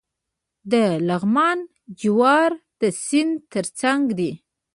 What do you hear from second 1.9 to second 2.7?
جوار